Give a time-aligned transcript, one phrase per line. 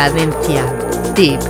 [0.00, 0.64] Cadencia.
[1.14, 1.49] Tip.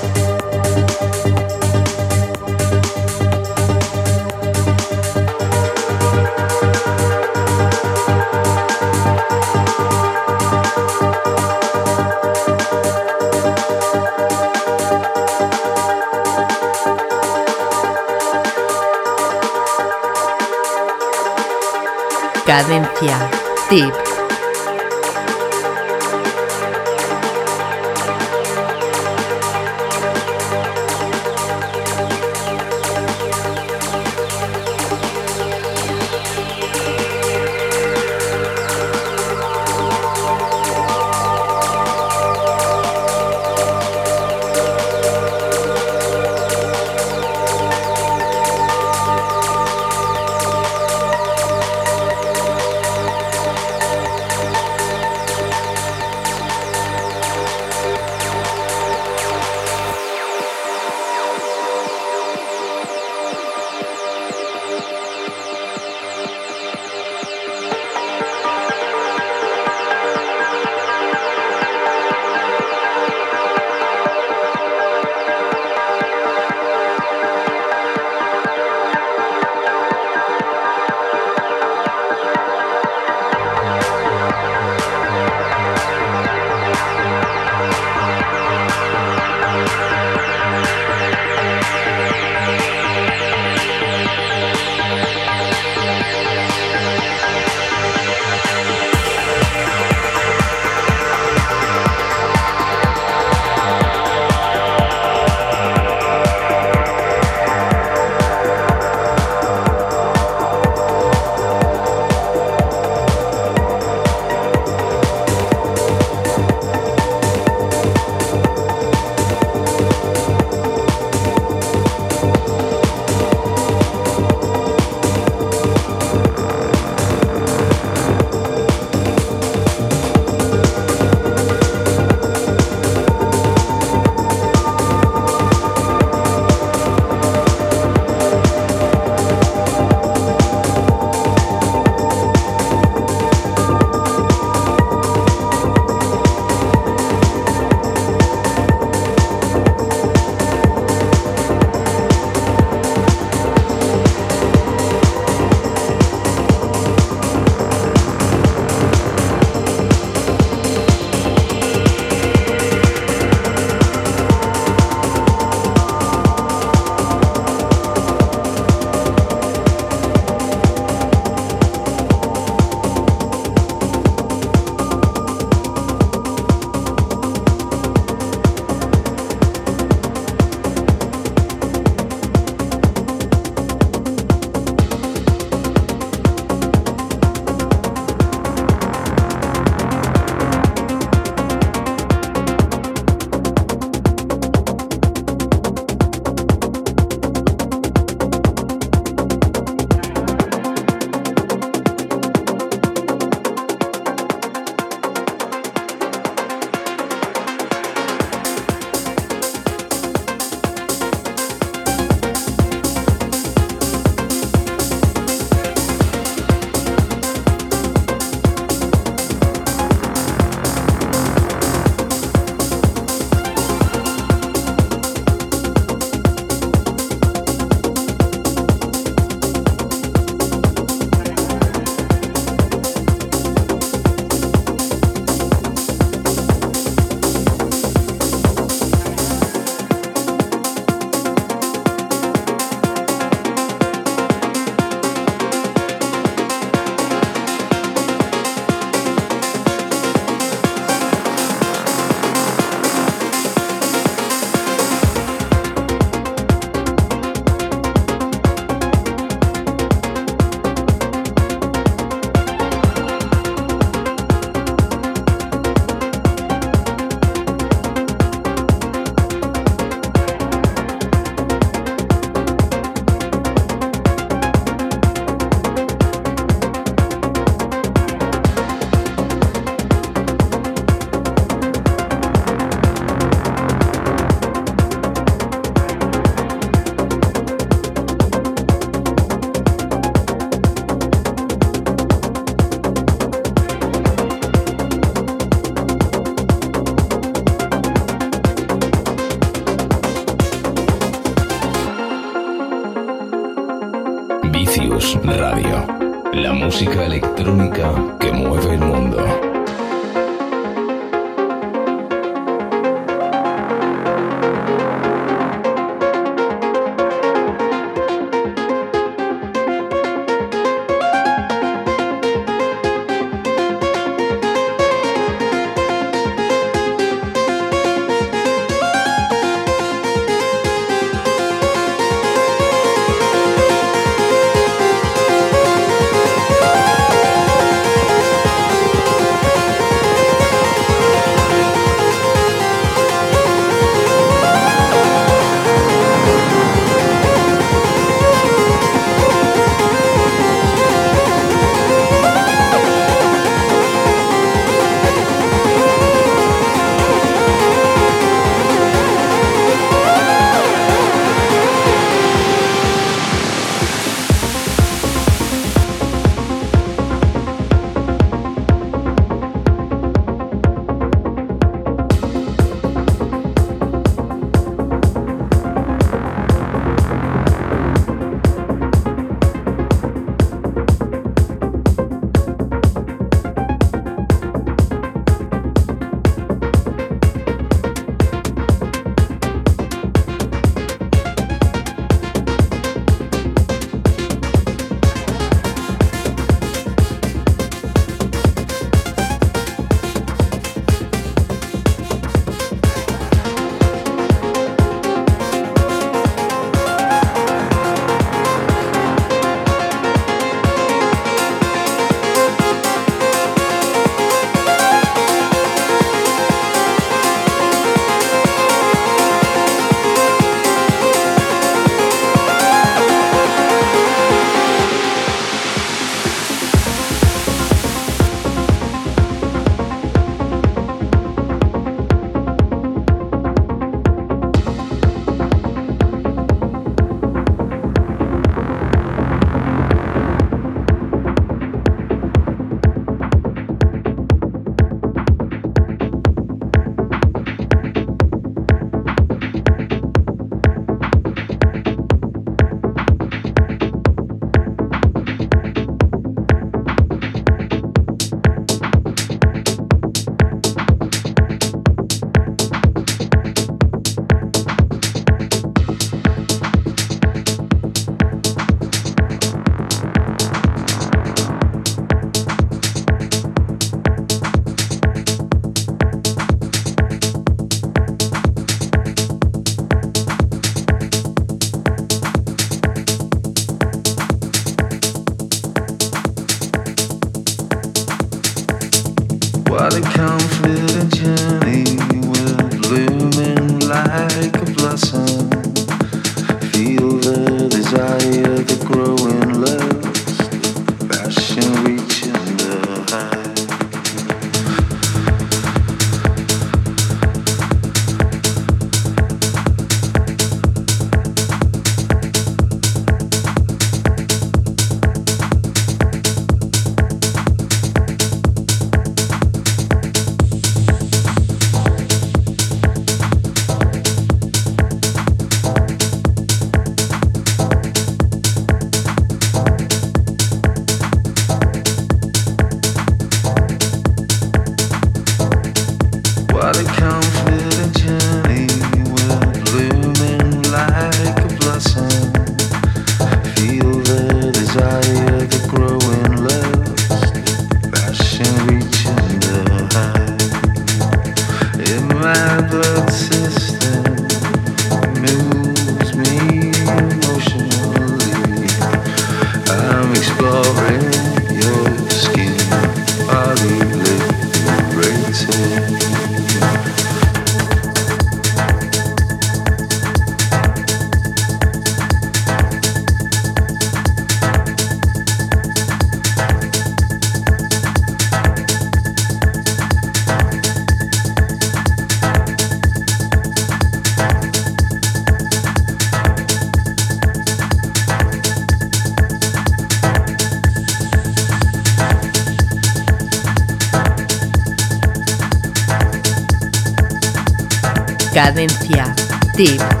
[598.41, 599.13] Cadencia.
[599.53, 600.00] Tip.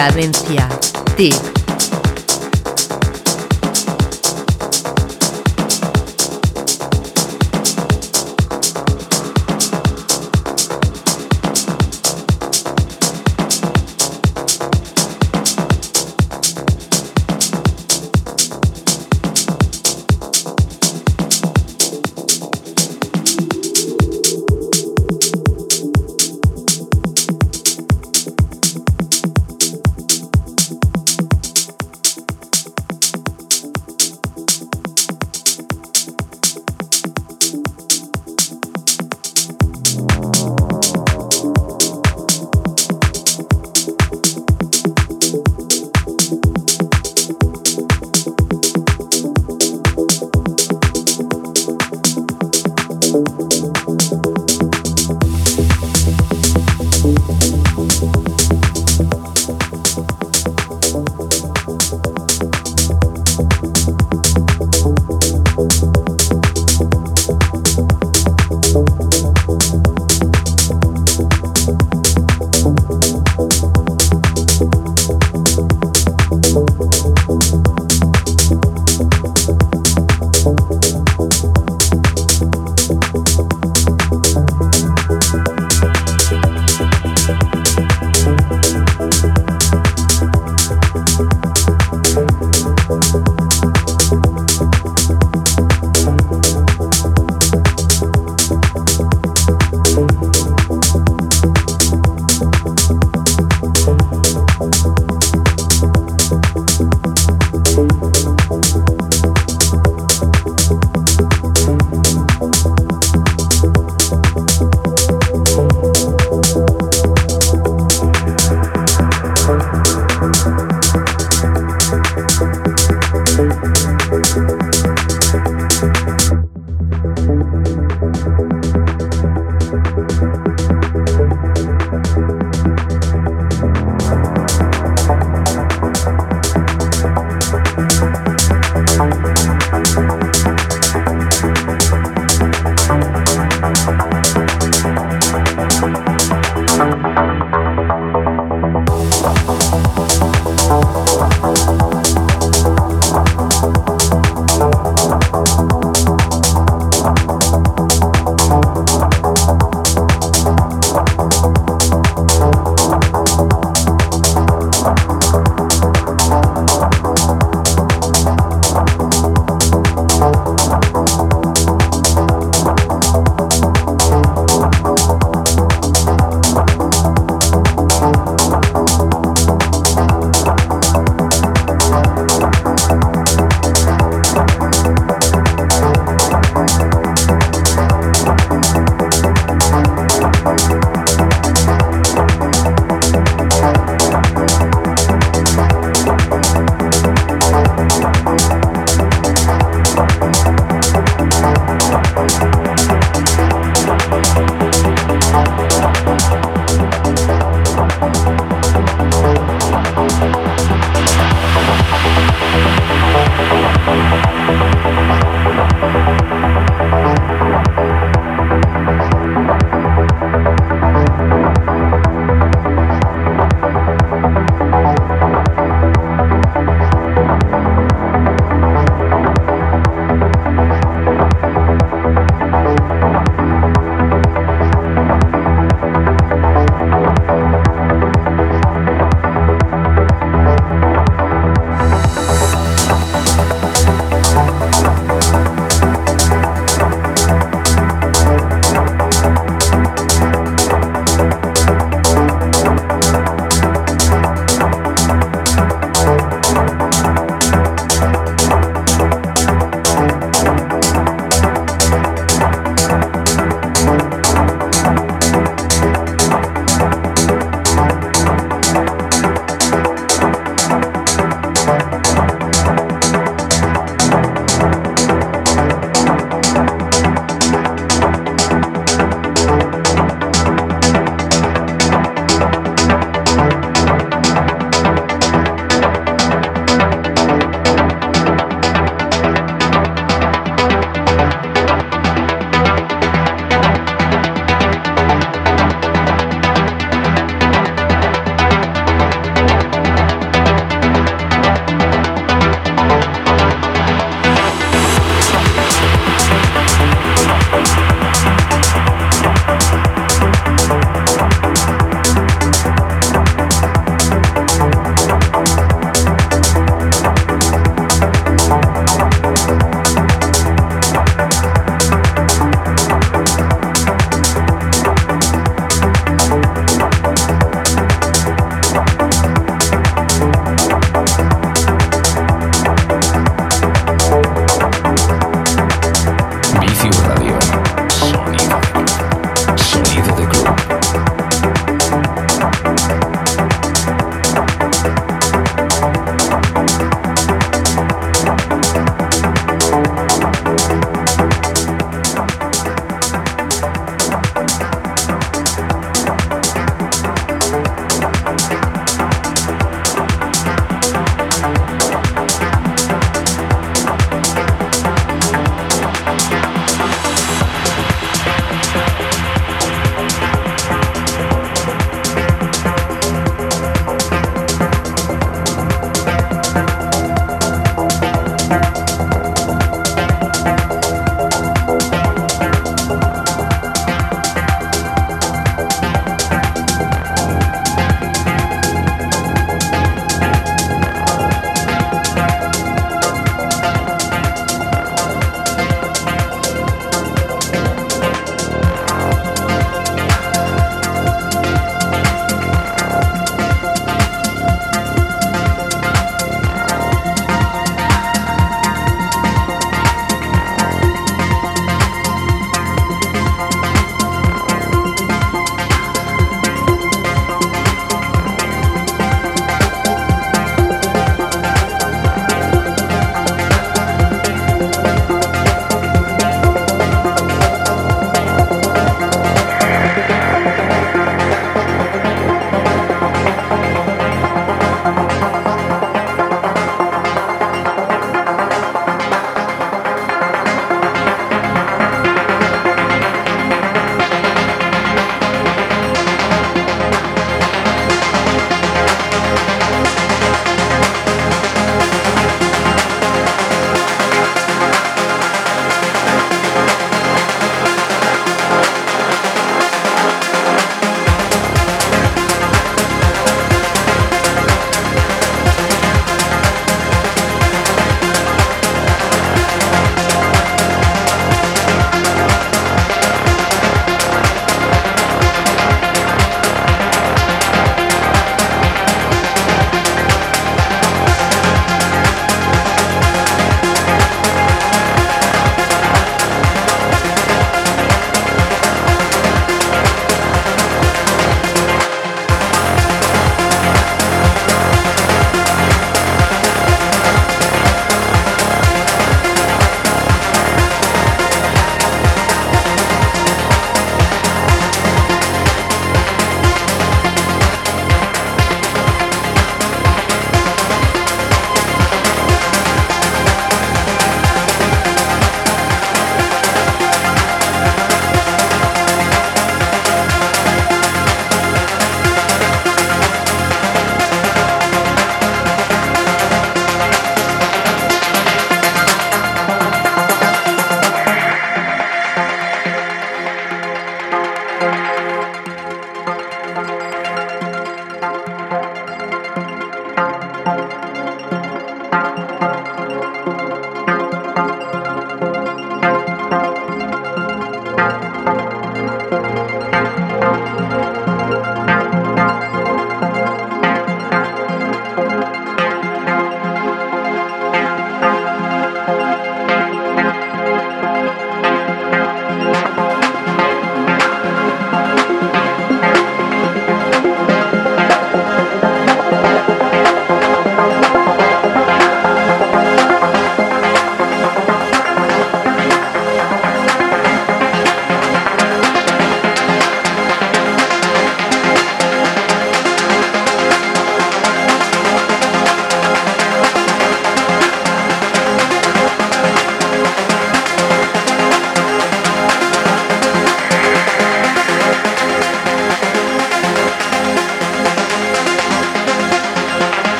[0.00, 0.66] Cadencia.
[1.14, 1.49] Tip.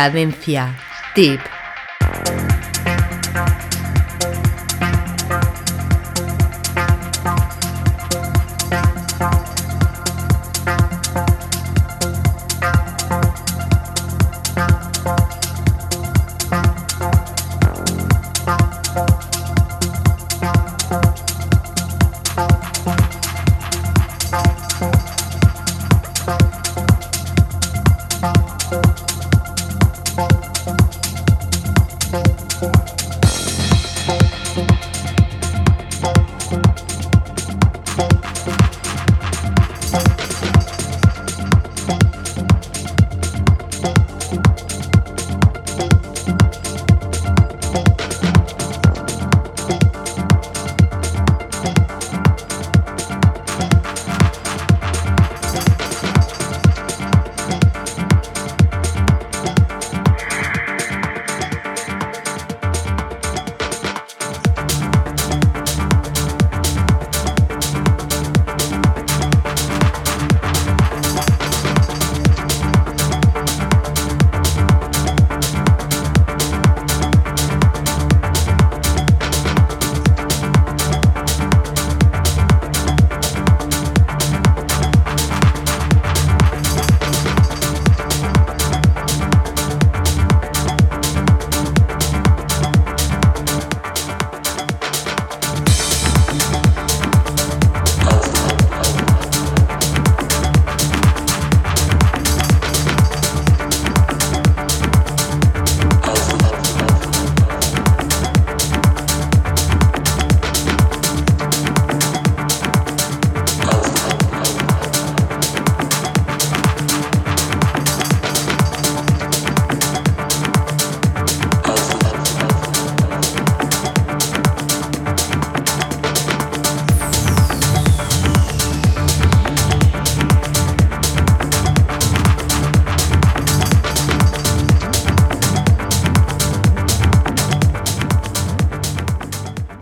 [0.00, 0.74] Cadencia.
[1.14, 1.49] Tip.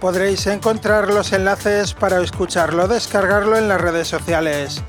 [0.00, 4.82] podréis encontrar los enlaces para escucharlo, descargarlo en las redes sociales.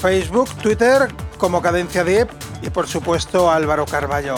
[0.00, 2.28] Facebook, Twitter como Cadencia Deep
[2.62, 4.36] y por supuesto Álvaro Carballo.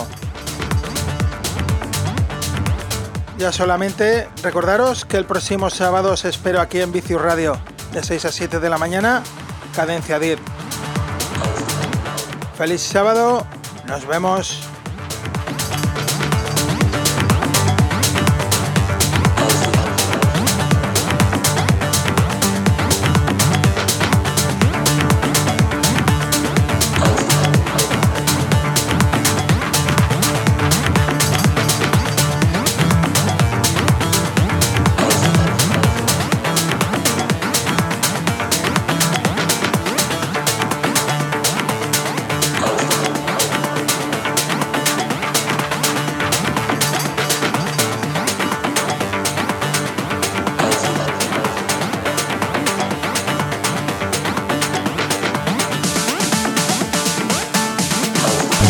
[3.39, 7.57] Ya solamente recordaros que el próximo sábado os espero aquí en Vicius Radio,
[7.93, 9.23] de 6 a 7 de la mañana,
[9.75, 10.41] Cadencia Deep.
[12.57, 13.47] Feliz sábado,
[13.87, 14.69] nos vemos.